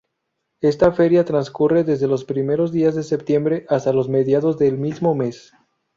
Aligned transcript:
Esta 0.61 0.91
feria 0.93 1.25
transcurre 1.25 1.83
desde 1.83 2.07
los 2.07 2.25
primeros 2.25 2.71
días 2.71 2.95
de 2.95 3.03
septiembre 3.03 3.67
hasta 3.69 3.93
mediados 3.93 4.57
del 4.57 4.79
mismo 4.79 5.13
mes. 5.13 5.53